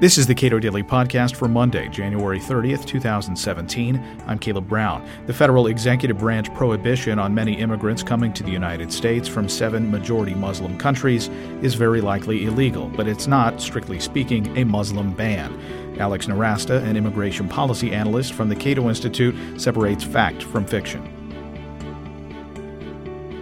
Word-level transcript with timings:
This 0.00 0.16
is 0.16 0.26
the 0.26 0.34
Cato 0.34 0.58
Daily 0.58 0.82
Podcast 0.82 1.36
for 1.36 1.46
Monday, 1.46 1.86
January 1.90 2.40
30th, 2.40 2.86
2017. 2.86 4.02
I'm 4.26 4.38
Caleb 4.38 4.66
Brown. 4.66 5.06
The 5.26 5.34
federal 5.34 5.66
executive 5.66 6.16
branch 6.16 6.50
prohibition 6.54 7.18
on 7.18 7.34
many 7.34 7.52
immigrants 7.52 8.02
coming 8.02 8.32
to 8.32 8.42
the 8.42 8.50
United 8.50 8.90
States 8.90 9.28
from 9.28 9.46
seven 9.46 9.90
majority 9.90 10.32
Muslim 10.32 10.78
countries 10.78 11.28
is 11.60 11.74
very 11.74 12.00
likely 12.00 12.46
illegal, 12.46 12.88
but 12.88 13.06
it's 13.06 13.26
not, 13.26 13.60
strictly 13.60 14.00
speaking, 14.00 14.56
a 14.56 14.64
Muslim 14.64 15.12
ban. 15.12 15.54
Alex 16.00 16.24
Nowrasteh, 16.24 16.82
an 16.82 16.96
immigration 16.96 17.46
policy 17.46 17.92
analyst 17.92 18.32
from 18.32 18.48
the 18.48 18.56
Cato 18.56 18.88
Institute, 18.88 19.34
separates 19.60 20.02
fact 20.02 20.42
from 20.42 20.64
fiction. 20.64 21.04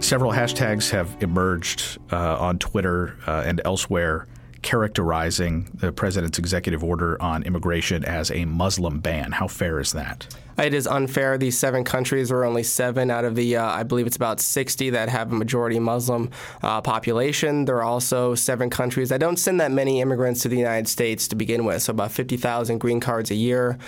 Several 0.00 0.32
hashtags 0.32 0.90
have 0.90 1.16
emerged 1.20 1.96
uh, 2.12 2.36
on 2.36 2.58
Twitter 2.58 3.16
uh, 3.26 3.42
and 3.46 3.62
elsewhere 3.64 4.26
characterizing 4.72 5.68
the 5.74 5.92
president's 5.92 6.38
executive 6.38 6.82
order 6.82 7.20
on 7.20 7.42
immigration 7.42 8.02
as 8.06 8.30
a 8.30 8.46
Muslim 8.46 9.00
ban. 9.00 9.30
How 9.30 9.46
fair 9.46 9.78
is 9.78 9.92
that? 9.92 10.26
It 10.58 10.74
is 10.74 10.86
unfair. 10.86 11.38
These 11.38 11.58
seven 11.58 11.84
countries 11.84 12.30
are 12.30 12.44
only 12.44 12.62
seven 12.62 13.10
out 13.10 13.24
of 13.24 13.34
the, 13.34 13.56
uh, 13.56 13.64
I 13.64 13.82
believe 13.82 14.06
it's 14.06 14.16
about 14.16 14.40
60 14.40 14.90
that 14.90 15.08
have 15.08 15.32
a 15.32 15.34
majority 15.34 15.78
Muslim 15.78 16.30
uh, 16.62 16.80
population. 16.80 17.64
There 17.64 17.76
are 17.76 17.82
also 17.82 18.34
seven 18.34 18.70
countries 18.70 19.08
that 19.08 19.20
don't 19.20 19.38
send 19.38 19.60
that 19.60 19.70
many 19.70 20.00
immigrants 20.00 20.42
to 20.42 20.48
the 20.48 20.56
United 20.58 20.88
States 20.88 21.28
to 21.28 21.36
begin 21.36 21.64
with. 21.64 21.82
So 21.82 21.90
about 21.92 22.12
50,000 22.12 22.78
green 22.78 23.00
cards 23.00 23.30
a 23.30 23.34
year, 23.34 23.78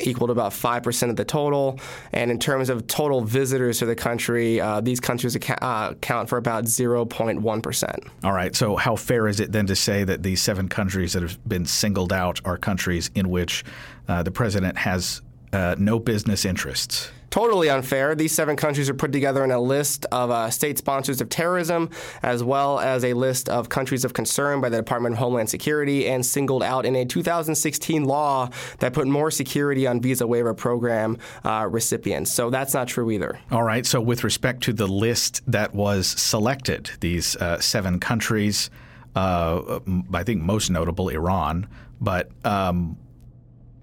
equal 0.00 0.28
to 0.28 0.32
about 0.32 0.52
5% 0.52 1.10
of 1.10 1.16
the 1.16 1.24
total. 1.24 1.78
And 2.12 2.30
in 2.30 2.38
terms 2.38 2.70
of 2.70 2.86
total 2.86 3.22
visitors 3.22 3.78
to 3.78 3.86
the 3.86 3.94
country, 3.96 4.60
uh, 4.60 4.80
these 4.80 5.00
countries 5.00 5.34
account, 5.34 5.62
uh, 5.62 5.90
account 5.92 6.28
for 6.28 6.38
about 6.38 6.64
0.1%. 6.64 8.08
All 8.24 8.32
right. 8.32 8.54
So 8.54 8.76
how 8.76 8.96
fair 8.96 9.28
is 9.28 9.40
it 9.40 9.52
then 9.52 9.66
to 9.66 9.76
say 9.76 10.04
that 10.04 10.22
these 10.22 10.42
seven 10.42 10.68
countries 10.68 11.12
that 11.12 11.22
have 11.22 11.48
been 11.48 11.64
singled 11.64 12.12
out 12.12 12.40
are 12.44 12.56
countries 12.56 13.10
in 13.14 13.30
which 13.30 13.64
uh, 14.08 14.22
the 14.22 14.30
president 14.30 14.78
has 14.78 15.22
uh, 15.52 15.76
no 15.78 15.98
business 15.98 16.44
interests 16.44 17.10
totally 17.30 17.68
unfair. 17.68 18.14
These 18.14 18.32
seven 18.32 18.56
countries 18.56 18.88
are 18.88 18.94
put 18.94 19.12
together 19.12 19.44
in 19.44 19.50
a 19.50 19.60
list 19.60 20.06
of 20.12 20.30
uh, 20.30 20.50
state 20.50 20.78
sponsors 20.78 21.20
of 21.20 21.28
terrorism, 21.28 21.90
as 22.22 22.42
well 22.42 22.78
as 22.78 23.04
a 23.04 23.14
list 23.14 23.48
of 23.48 23.68
countries 23.68 24.04
of 24.04 24.12
concern 24.12 24.60
by 24.60 24.68
the 24.68 24.76
Department 24.76 25.14
of 25.14 25.18
Homeland 25.18 25.50
Security, 25.50 26.08
and 26.08 26.24
singled 26.24 26.62
out 26.62 26.86
in 26.86 26.96
a 26.96 27.04
2016 27.04 28.04
law 28.04 28.48
that 28.78 28.92
put 28.92 29.06
more 29.06 29.30
security 29.30 29.86
on 29.86 30.00
visa 30.00 30.26
waiver 30.26 30.54
program 30.54 31.18
uh, 31.44 31.66
recipients. 31.70 32.32
So 32.32 32.50
that's 32.50 32.74
not 32.74 32.88
true 32.88 33.10
either. 33.10 33.38
All 33.50 33.62
right. 33.62 33.84
So, 33.86 34.00
with 34.00 34.24
respect 34.24 34.62
to 34.64 34.72
the 34.72 34.86
list 34.86 35.42
that 35.46 35.74
was 35.74 36.06
selected, 36.06 36.90
these 37.00 37.36
uh, 37.36 37.60
seven 37.60 38.00
countries, 38.00 38.70
uh, 39.14 39.80
I 40.12 40.24
think 40.24 40.42
most 40.42 40.70
notable 40.70 41.08
Iran, 41.08 41.68
but 42.00 42.30
um, 42.44 42.96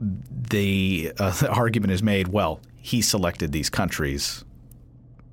the, 0.00 1.12
uh, 1.18 1.30
the 1.40 1.50
argument 1.50 1.92
is 1.92 2.02
made 2.02 2.28
well, 2.28 2.60
he 2.76 3.02
selected 3.02 3.52
these 3.52 3.70
countries. 3.70 4.44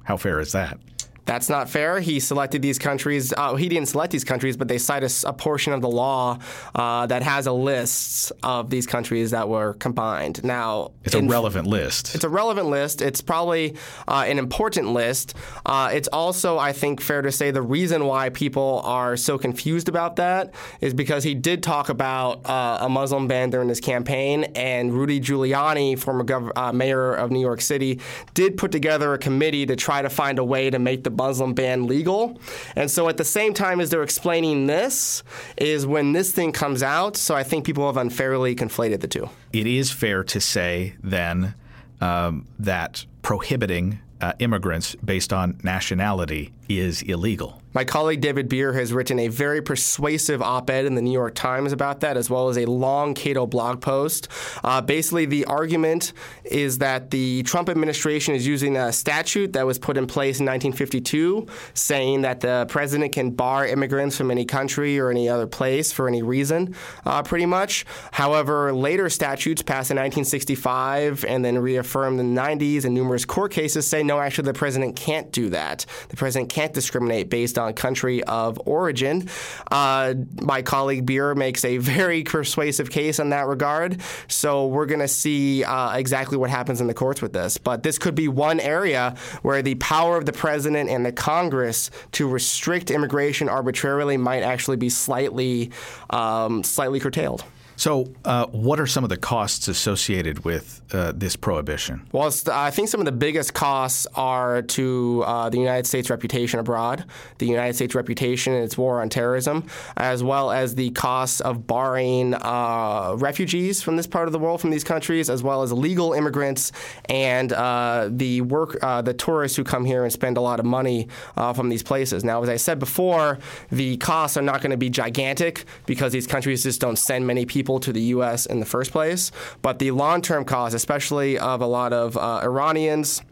How 0.03 0.17
fair 0.17 0.39
is 0.39 0.51
that? 0.51 0.79
That's 1.25 1.49
not 1.49 1.69
fair. 1.69 1.99
He 1.99 2.19
selected 2.19 2.61
these 2.61 2.77
countries. 2.77 3.33
Uh, 3.35 3.55
he 3.55 3.67
didn't 3.67 3.87
select 3.87 4.11
these 4.11 4.23
countries, 4.23 4.57
but 4.57 4.67
they 4.67 4.77
cite 4.77 5.03
a, 5.03 5.29
a 5.29 5.33
portion 5.33 5.73
of 5.73 5.81
the 5.81 5.89
law 5.89 6.37
uh, 6.75 7.07
that 7.07 7.23
has 7.23 7.47
a 7.47 7.51
list 7.51 8.31
of 8.43 8.69
these 8.69 8.85
countries 8.85 9.31
that 9.31 9.49
were 9.49 9.73
combined. 9.73 10.43
Now, 10.43 10.91
it's 11.03 11.15
in, 11.15 11.25
a 11.25 11.29
relevant 11.29 11.65
list. 11.67 12.13
It's 12.13 12.23
a 12.23 12.29
relevant 12.29 12.67
list. 12.67 13.01
It's 13.01 13.21
probably 13.21 13.75
uh, 14.07 14.25
an 14.27 14.37
important 14.37 14.89
list. 14.93 15.33
Uh, 15.65 15.89
it's 15.91 16.07
also, 16.09 16.59
I 16.59 16.73
think, 16.73 17.01
fair 17.01 17.23
to 17.23 17.31
say 17.31 17.49
the 17.49 17.61
reason 17.61 18.05
why 18.05 18.29
people 18.29 18.81
are 18.85 19.17
so 19.17 19.39
confused 19.39 19.89
about 19.89 20.17
that 20.17 20.53
is 20.79 20.93
because 20.93 21.23
he 21.23 21.33
did 21.33 21.63
talk 21.63 21.89
about 21.89 22.47
uh, 22.47 22.79
a 22.81 22.89
Muslim 22.89 23.27
ban 23.27 23.49
during 23.49 23.69
his 23.69 23.79
campaign, 23.79 24.43
and 24.55 24.93
Rudy 24.93 25.19
Giuliani, 25.19 25.97
former 25.97 26.23
gov- 26.23 26.51
uh, 26.55 26.71
mayor 26.71 27.13
of 27.13 27.31
New 27.31 27.39
York 27.39 27.61
City, 27.61 27.99
did 28.35 28.57
put 28.57 28.71
together 28.71 29.13
a 29.13 29.17
committee 29.17 29.65
to 29.65 29.75
try 29.75 30.03
to 30.03 30.09
find 30.09 30.37
a 30.37 30.43
way 30.43 30.69
to 30.69 30.77
make 30.77 31.03
the 31.03 31.14
Muslim 31.15 31.53
ban 31.53 31.87
legal. 31.87 32.39
And 32.75 32.89
so 32.89 33.09
at 33.09 33.17
the 33.17 33.25
same 33.25 33.53
time 33.53 33.79
as 33.79 33.89
they're 33.89 34.03
explaining 34.03 34.67
this 34.67 35.23
is 35.57 35.85
when 35.85 36.13
this 36.13 36.31
thing 36.31 36.51
comes 36.51 36.83
out. 36.83 37.17
So 37.17 37.35
I 37.35 37.43
think 37.43 37.65
people 37.65 37.85
have 37.85 37.97
unfairly 37.97 38.55
conflated 38.55 39.01
the 39.01 39.07
two. 39.07 39.29
It 39.53 39.67
is 39.67 39.91
fair 39.91 40.23
to 40.25 40.39
say 40.39 40.95
then 41.03 41.55
um, 42.01 42.47
that 42.59 43.05
prohibiting 43.21 43.99
uh, 44.21 44.33
immigrants 44.39 44.95
based 44.95 45.33
on 45.33 45.59
nationality 45.63 46.53
is 46.69 47.01
illegal. 47.01 47.61
My 47.75 47.83
colleague 47.83 48.21
David 48.21 48.47
Bier 48.47 48.71
has 48.71 48.93
written 48.93 49.19
a 49.19 49.27
very 49.27 49.61
persuasive 49.61 50.41
op 50.41 50.69
ed 50.69 50.85
in 50.85 50.95
the 50.95 51.01
New 51.01 51.11
York 51.11 51.35
Times 51.35 51.73
about 51.73 51.99
that, 51.99 52.15
as 52.15 52.29
well 52.29 52.47
as 52.47 52.57
a 52.57 52.65
long 52.65 53.13
Cato 53.13 53.45
blog 53.45 53.81
post. 53.81 54.29
Uh, 54.63 54.79
basically, 54.79 55.25
the 55.25 55.43
argument 55.43 56.13
is 56.45 56.77
that 56.77 57.11
the 57.11 57.43
Trump 57.43 57.67
administration 57.67 58.33
is 58.33 58.47
using 58.47 58.77
a 58.77 58.93
statute 58.93 59.51
that 59.51 59.65
was 59.65 59.77
put 59.77 59.97
in 59.97 60.07
place 60.07 60.39
in 60.39 60.45
1952, 60.45 61.47
saying 61.73 62.21
that 62.21 62.39
the 62.39 62.65
president 62.69 63.11
can 63.11 63.31
bar 63.31 63.67
immigrants 63.67 64.15
from 64.15 64.31
any 64.31 64.45
country 64.45 64.97
or 64.97 65.11
any 65.11 65.27
other 65.27 65.45
place 65.45 65.91
for 65.91 66.07
any 66.07 66.23
reason, 66.23 66.73
uh, 67.05 67.23
pretty 67.23 67.45
much. 67.45 67.85
However, 68.13 68.71
later 68.71 69.09
statutes 69.09 69.61
passed 69.61 69.91
in 69.91 69.97
1965 69.97 71.25
and 71.27 71.43
then 71.43 71.57
reaffirmed 71.57 72.21
in 72.21 72.33
the 72.33 72.41
90s, 72.41 72.85
and 72.85 72.93
numerous 72.93 73.25
court 73.25 73.51
cases 73.51 73.85
say 73.85 74.01
no, 74.01 74.21
actually, 74.21 74.45
the 74.45 74.53
president 74.53 74.95
can't 74.95 75.29
do 75.33 75.49
that. 75.49 75.85
The 76.07 76.15
president 76.15 76.49
can't 76.49 76.73
discriminate 76.73 77.29
based 77.29 77.57
on 77.57 77.64
country 77.73 78.23
of 78.23 78.59
origin. 78.65 79.29
Uh, 79.71 80.13
my 80.41 80.61
colleague 80.61 81.05
Bier 81.05 81.35
makes 81.35 81.65
a 81.65 81.77
very 81.77 82.23
persuasive 82.35 82.89
case 82.89 83.19
in 83.19 83.29
that 83.29 83.47
regard. 83.47 84.01
So 84.27 84.67
we're 84.67 84.85
going 84.85 84.99
to 84.99 85.07
see 85.07 85.63
uh, 85.63 85.95
exactly 85.97 86.37
what 86.37 86.49
happens 86.49 86.81
in 86.81 86.87
the 86.87 86.93
courts 86.93 87.21
with 87.21 87.33
this. 87.33 87.57
But 87.57 87.83
this 87.83 87.97
could 87.97 88.15
be 88.15 88.27
one 88.27 88.59
area 88.59 89.15
where 89.41 89.61
the 89.61 89.75
power 89.75 90.17
of 90.17 90.25
the 90.25 90.33
president 90.33 90.89
and 90.89 91.05
the 91.05 91.11
Congress 91.11 91.91
to 92.13 92.27
restrict 92.27 92.91
immigration 92.91 93.49
arbitrarily 93.49 94.17
might 94.17 94.41
actually 94.41 94.77
be 94.77 94.89
slightly, 94.89 95.71
um, 96.09 96.63
slightly 96.63 96.99
curtailed. 96.99 97.43
So, 97.77 98.13
uh, 98.23 98.45
what 98.47 98.79
are 98.79 98.87
some 98.87 99.03
of 99.03 99.09
the 99.09 99.17
costs 99.17 99.67
associated 99.67 100.45
with 100.45 100.81
uh, 100.93 101.11
this 101.13 101.35
prohibition? 101.35 102.07
Well, 102.13 102.33
I 102.51 102.71
think 102.71 102.87
some 102.87 103.01
of 103.01 103.05
the 103.05 103.11
biggest 103.11 103.53
costs 103.53 104.07
are 104.15 104.61
to 104.61 105.23
uh, 105.25 105.49
the 105.49 105.57
United 105.57 105.85
States' 105.85 106.09
reputation 106.09 106.59
abroad, 106.59 107.03
the 107.37 107.45
United 107.45 107.73
States' 107.73 107.93
reputation 107.93 108.53
in 108.53 108.63
its 108.63 108.77
war 108.77 109.01
on 109.01 109.09
terrorism, 109.09 109.65
as 109.97 110.23
well 110.23 110.51
as 110.51 110.75
the 110.75 110.91
costs 110.91 111.41
of 111.41 111.67
barring 111.67 112.33
uh, 112.35 113.15
refugees 113.17 113.81
from 113.81 113.97
this 113.97 114.07
part 114.07 114.27
of 114.27 114.31
the 114.31 114.39
world, 114.39 114.61
from 114.61 114.69
these 114.69 114.83
countries, 114.83 115.29
as 115.29 115.43
well 115.43 115.61
as 115.61 115.73
legal 115.73 116.13
immigrants 116.13 116.71
and 117.09 117.51
uh, 117.51 118.07
the 118.09 118.39
work, 118.41 118.77
uh, 118.81 119.01
the 119.01 119.13
tourists 119.13 119.57
who 119.57 119.65
come 119.65 119.83
here 119.83 120.03
and 120.03 120.13
spend 120.13 120.37
a 120.37 120.41
lot 120.41 120.59
of 120.59 120.65
money 120.65 121.07
from 121.53 121.69
these 121.69 121.83
places. 121.83 122.23
Now, 122.23 122.41
as 122.41 122.49
I 122.49 122.55
said 122.55 122.79
before, 122.79 123.37
the 123.69 123.97
costs 123.97 124.37
are 124.37 124.41
not 124.41 124.61
going 124.61 124.71
to 124.71 124.77
be 124.77 124.89
gigantic 124.89 125.65
because 125.85 126.13
these 126.13 126.27
countries 126.27 126.63
just 126.63 126.79
don't 126.79 126.97
send 126.97 127.27
many 127.27 127.45
people 127.45 127.64
people 127.65 127.79
to 127.79 127.91
the 127.91 128.01
U.S. 128.13 128.45
in 128.45 128.59
the 128.59 128.65
first 128.65 128.91
place. 128.91 129.31
But 129.63 129.79
the 129.79 129.89
long 129.89 130.21
term 130.21 130.45
cost, 130.45 130.75
especially 130.75 131.39
of 131.39 131.61
a 131.61 131.65
lot 131.65 131.93
of 131.93 132.15
uh, 132.15 132.41
Iranians, 132.43 133.23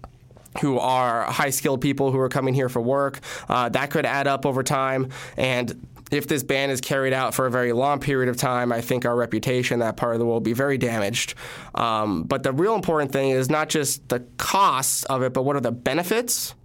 who 0.61 0.79
are 0.79 1.23
high 1.23 1.51
skilled 1.51 1.81
people 1.81 2.11
who 2.11 2.19
are 2.19 2.29
coming 2.29 2.55
here 2.55 2.69
for 2.69 2.81
work. 2.81 3.19
Uh, 3.47 3.69
that 3.69 3.91
could 3.91 4.05
add 4.05 4.27
up 4.27 4.45
over 4.45 4.63
time. 4.63 5.09
And 5.37 5.87
if 6.11 6.27
this 6.27 6.43
ban 6.43 6.69
is 6.69 6.81
carried 6.81 7.13
out 7.13 7.33
for 7.33 7.45
a 7.45 7.51
very 7.51 7.73
long 7.73 7.99
period 7.99 8.29
of 8.29 8.37
time, 8.37 8.71
I 8.71 8.81
think 8.81 9.05
our 9.05 9.15
reputation 9.15 9.79
that 9.79 9.97
part 9.97 10.13
of 10.13 10.19
the 10.19 10.25
world 10.25 10.35
will 10.35 10.41
be 10.41 10.53
very 10.53 10.77
damaged. 10.77 11.35
Um, 11.75 12.23
but 12.23 12.43
the 12.43 12.51
real 12.51 12.75
important 12.75 13.11
thing 13.11 13.31
is 13.31 13.49
not 13.49 13.69
just 13.69 14.09
the 14.09 14.19
costs 14.37 15.03
of 15.05 15.21
it, 15.21 15.33
but 15.33 15.43
what 15.43 15.55
are 15.55 15.61
the 15.61 15.71
benefits? 15.71 16.55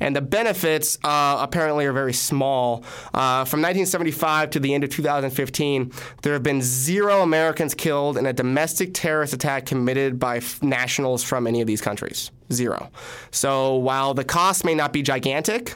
And 0.00 0.14
the 0.14 0.20
benefits 0.20 0.98
uh, 1.04 1.38
apparently 1.40 1.86
are 1.86 1.92
very 1.92 2.12
small. 2.12 2.84
Uh, 3.14 3.44
from 3.44 3.60
1975 3.60 4.50
to 4.50 4.60
the 4.60 4.74
end 4.74 4.84
of 4.84 4.90
2015, 4.90 5.92
there 6.22 6.32
have 6.32 6.42
been 6.42 6.62
zero 6.62 7.22
Americans 7.22 7.74
killed 7.74 8.16
in 8.16 8.26
a 8.26 8.32
domestic 8.32 8.94
terrorist 8.94 9.32
attack 9.32 9.66
committed 9.66 10.18
by 10.18 10.38
f- 10.38 10.62
nationals 10.62 11.22
from 11.22 11.46
any 11.46 11.60
of 11.60 11.66
these 11.66 11.80
countries. 11.80 12.30
Zero. 12.52 12.90
So 13.30 13.76
while 13.76 14.14
the 14.14 14.24
cost 14.24 14.64
may 14.64 14.74
not 14.74 14.92
be 14.92 15.02
gigantic, 15.02 15.74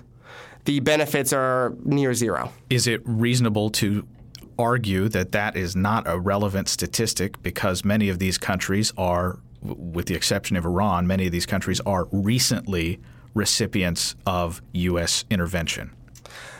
the 0.65 0.81
benefits 0.81 1.33
are 1.33 1.75
near 1.85 2.15
zero. 2.15 2.53
Is 2.71 2.87
it 2.87 3.03
reasonable 3.05 3.71
to 3.71 4.07
argue 4.59 5.09
that 5.09 5.33
that 5.33 5.57
is 5.57 5.75
not 5.75 6.07
a 6.07 6.19
relevant 6.19 6.69
statistic 6.69 7.43
because 7.43 7.85
many 7.85 8.09
of 8.09 8.19
these 8.19 8.39
countries 8.39 8.93
are, 8.97 9.39
with 9.61 10.07
the 10.07 10.15
exception 10.15 10.57
of 10.57 10.65
Iran, 10.65 11.07
many 11.07 11.27
of 11.27 11.33
these 11.33 11.47
countries 11.47 11.81
are 11.81 12.07
recently 12.13 13.01
recipients 13.35 14.15
of 14.27 14.63
U.S. 14.73 15.25
intervention? 15.31 15.93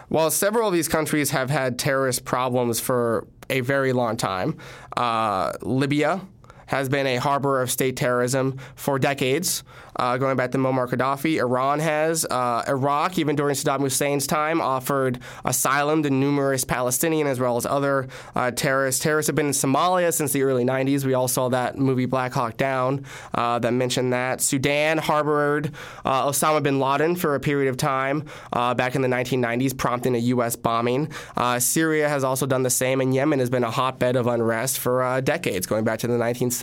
While 0.09 0.31
several 0.31 0.69
of 0.69 0.75
these 0.75 0.89
countries 0.89 1.31
have 1.31 1.49
had 1.49 1.79
terrorist 1.79 2.25
problems 2.25 2.81
for 2.81 3.27
a 3.49 3.61
very 3.61 3.93
long 3.93 4.17
time, 4.17 4.59
uh, 4.97 5.53
Libya 5.63 6.21
has 6.73 6.89
been 6.89 7.07
a 7.07 7.17
harbor 7.17 7.61
of 7.61 7.71
state 7.71 7.97
terrorism 7.97 8.57
for 8.77 8.99
decades, 8.99 9.63
uh, 9.97 10.17
going 10.17 10.39
back 10.39 10.53
to 10.53 10.57
Muammar 10.57 10.89
Gaddafi. 10.89 11.37
Iran 11.39 11.81
has. 11.81 12.25
Uh, 12.25 12.65
Iraq, 12.67 13.19
even 13.19 13.37
during 13.37 13.55
Saddam 13.55 13.81
Hussein's 13.81 14.27
time, 14.27 14.59
offered 14.59 15.19
asylum 15.45 16.03
to 16.03 16.09
numerous 16.09 16.65
Palestinian 16.65 17.27
as 17.27 17.39
well 17.39 17.59
as 17.59 17.67
other 17.67 18.09
uh, 18.35 18.53
terrorists. 18.53 19.03
Terrorists 19.03 19.27
have 19.27 19.37
been 19.37 19.49
in 19.49 19.53
Somalia 19.53 20.15
since 20.15 20.33
the 20.33 20.45
early 20.45 20.65
90s. 20.65 21.05
We 21.05 21.13
all 21.13 21.29
saw 21.29 21.51
that 21.51 21.77
movie 21.77 22.07
Black 22.07 22.33
Hawk 22.33 22.57
Down 22.57 23.05
uh, 23.35 23.59
that 23.59 23.75
mentioned 23.75 24.15
that. 24.15 24.41
Sudan 24.41 24.97
harbored 24.97 25.73
uh, 26.07 26.27
Osama 26.27 26.63
bin 26.63 26.81
Laden 26.81 27.17
for 27.17 27.35
a 27.35 27.41
period 27.41 27.69
of 27.69 27.77
time 27.77 28.25
back 28.51 28.95
in 28.95 29.03
the 29.03 29.09
1990s, 29.09 29.77
prompting 29.77 30.15
a 30.15 30.19
U.S. 30.19 30.57
bombing. 30.57 31.13
Syria 31.59 32.09
has 32.09 32.25
also 32.25 32.47
done 32.47 32.63
the 32.63 32.71
same, 32.71 33.03
and 33.03 33.15
Yemen 33.15 33.41
has 33.41 33.51
been 33.51 33.63
a 33.63 33.71
hotbed 33.71 34.17
of 34.17 34.27
unrest 34.27 34.79
for 34.79 35.21
decades, 35.21 35.67
going 35.67 35.85
back 35.85 35.99
to 35.99 36.07
the 36.07 36.15
1970s. 36.15 36.62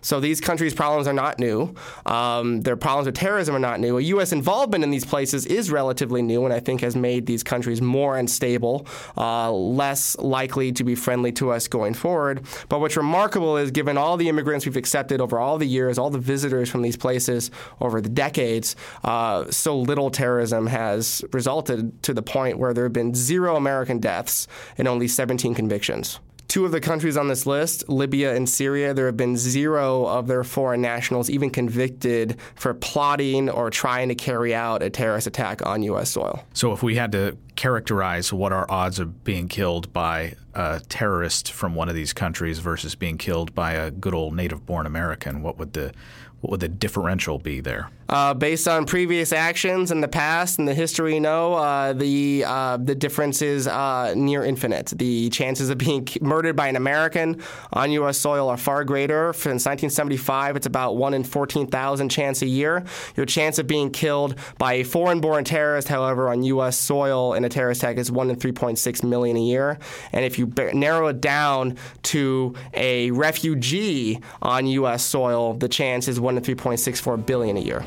So 0.00 0.20
these 0.20 0.40
countries' 0.40 0.74
problems 0.74 1.06
are 1.06 1.12
not 1.12 1.38
new. 1.38 1.74
Um, 2.06 2.62
their 2.62 2.76
problems 2.76 3.06
with 3.06 3.14
terrorism 3.14 3.54
are 3.54 3.60
not 3.60 3.80
new. 3.80 3.98
A 3.98 4.02
U.S. 4.02 4.32
involvement 4.32 4.84
in 4.84 4.90
these 4.90 5.04
places 5.04 5.46
is 5.46 5.70
relatively 5.70 6.22
new, 6.22 6.44
and 6.44 6.52
I 6.52 6.60
think 6.60 6.80
has 6.80 6.96
made 6.96 7.26
these 7.26 7.42
countries 7.42 7.82
more 7.82 8.16
unstable, 8.16 8.86
uh, 9.16 9.52
less 9.52 10.16
likely 10.18 10.72
to 10.72 10.84
be 10.84 10.94
friendly 10.94 11.32
to 11.32 11.50
us 11.50 11.68
going 11.68 11.94
forward. 11.94 12.44
But 12.68 12.80
what's 12.80 12.96
remarkable 12.96 13.56
is, 13.56 13.70
given 13.70 13.96
all 13.98 14.16
the 14.16 14.28
immigrants 14.28 14.66
we've 14.66 14.76
accepted 14.76 15.20
over 15.20 15.38
all 15.38 15.58
the 15.58 15.66
years, 15.66 15.98
all 15.98 16.10
the 16.10 16.18
visitors 16.18 16.70
from 16.70 16.82
these 16.82 16.96
places 16.96 17.50
over 17.80 18.00
the 18.00 18.08
decades, 18.08 18.76
uh, 19.04 19.50
so 19.50 19.78
little 19.78 20.10
terrorism 20.10 20.66
has 20.66 21.24
resulted 21.32 22.02
to 22.02 22.14
the 22.14 22.22
point 22.22 22.58
where 22.58 22.72
there 22.72 22.84
have 22.84 22.92
been 22.92 23.14
zero 23.14 23.56
American 23.56 23.98
deaths 23.98 24.48
and 24.76 24.88
only 24.88 25.08
17 25.08 25.54
convictions. 25.54 26.20
Two 26.48 26.64
of 26.64 26.72
the 26.72 26.80
countries 26.80 27.18
on 27.18 27.28
this 27.28 27.44
list, 27.44 27.86
Libya 27.90 28.34
and 28.34 28.48
Syria, 28.48 28.94
there 28.94 29.04
have 29.04 29.18
been 29.18 29.36
zero 29.36 30.06
of 30.06 30.28
their 30.28 30.42
foreign 30.42 30.80
nationals 30.80 31.28
even 31.28 31.50
convicted 31.50 32.38
for 32.54 32.72
plotting 32.72 33.50
or 33.50 33.68
trying 33.68 34.08
to 34.08 34.14
carry 34.14 34.54
out 34.54 34.82
a 34.82 34.88
terrorist 34.88 35.26
attack 35.26 35.64
on 35.66 35.82
U.S. 35.82 36.10
soil. 36.10 36.42
So, 36.54 36.72
if 36.72 36.82
we 36.82 36.96
had 36.96 37.12
to 37.12 37.36
characterize 37.54 38.32
what 38.32 38.52
our 38.54 38.64
odds 38.70 38.98
of 38.98 39.24
being 39.24 39.48
killed 39.48 39.92
by 39.92 40.36
a 40.54 40.80
terrorist 40.88 41.52
from 41.52 41.74
one 41.74 41.90
of 41.90 41.94
these 41.94 42.14
countries 42.14 42.60
versus 42.60 42.94
being 42.94 43.18
killed 43.18 43.54
by 43.54 43.72
a 43.72 43.90
good 43.90 44.14
old 44.14 44.34
native 44.34 44.64
born 44.64 44.86
American, 44.86 45.42
what 45.42 45.58
would 45.58 45.74
the 45.74 45.92
what 46.40 46.52
would 46.52 46.60
the 46.60 46.68
differential 46.68 47.38
be 47.38 47.60
there? 47.60 47.90
Uh, 48.08 48.32
based 48.32 48.66
on 48.66 48.86
previous 48.86 49.34
actions 49.34 49.90
in 49.90 50.00
the 50.00 50.08
past 50.08 50.58
and 50.58 50.66
the 50.66 50.72
history 50.72 51.14
you 51.14 51.20
know, 51.20 51.52
uh, 51.54 51.92
the 51.92 52.42
uh, 52.46 52.78
the 52.78 52.94
difference 52.94 53.42
is 53.42 53.66
uh, 53.68 54.14
near 54.16 54.42
infinite. 54.42 54.86
The 54.96 55.28
chances 55.28 55.68
of 55.68 55.76
being 55.76 56.08
murdered 56.22 56.56
by 56.56 56.68
an 56.68 56.76
American 56.76 57.42
on 57.72 57.90
U.S. 57.92 58.16
soil 58.16 58.48
are 58.48 58.56
far 58.56 58.84
greater. 58.84 59.34
Since 59.34 59.66
1975, 59.66 60.56
it's 60.56 60.66
about 60.66 60.96
one 60.96 61.12
in 61.12 61.22
14,000 61.22 62.08
chance 62.08 62.40
a 62.40 62.46
year. 62.46 62.84
Your 63.14 63.26
chance 63.26 63.58
of 63.58 63.66
being 63.66 63.90
killed 63.90 64.36
by 64.56 64.74
a 64.74 64.84
foreign-born 64.84 65.44
terrorist, 65.44 65.88
however, 65.88 66.30
on 66.30 66.42
U.S. 66.44 66.78
soil 66.78 67.34
in 67.34 67.44
a 67.44 67.50
terrorist 67.50 67.82
attack 67.82 67.98
is 67.98 68.10
one 68.10 68.30
in 68.30 68.36
3.6 68.36 69.04
million 69.04 69.36
a 69.36 69.42
year. 69.42 69.78
And 70.12 70.24
if 70.24 70.38
you 70.38 70.50
narrow 70.72 71.08
it 71.08 71.20
down 71.20 71.76
to 72.04 72.54
a 72.72 73.10
refugee 73.10 74.20
on 74.40 74.66
U.S. 74.66 75.04
soil, 75.04 75.52
the 75.54 75.68
chance 75.68 76.08
is 76.08 76.18
one 76.28 76.36
in 76.36 76.42
3.64 76.42 77.24
billion 77.24 77.56
a 77.56 77.60
year. 77.60 77.84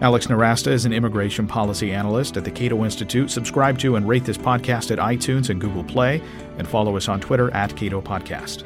Alex 0.00 0.28
Nowrasteh 0.28 0.72
is 0.72 0.86
an 0.86 0.94
immigration 0.94 1.46
policy 1.46 1.92
analyst 1.92 2.38
at 2.38 2.44
the 2.44 2.50
Cato 2.50 2.84
Institute. 2.84 3.30
Subscribe 3.30 3.78
to 3.80 3.96
and 3.96 4.08
rate 4.08 4.24
this 4.24 4.38
podcast 4.38 4.90
at 4.90 4.98
iTunes 4.98 5.50
and 5.50 5.60
Google 5.60 5.84
Play, 5.84 6.22
and 6.56 6.66
follow 6.66 6.96
us 6.96 7.06
on 7.06 7.20
Twitter 7.20 7.50
at 7.50 7.76
Cato 7.76 8.00
Podcast. 8.00 8.64